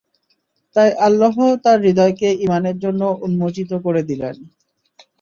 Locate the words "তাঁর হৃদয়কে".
1.63-2.29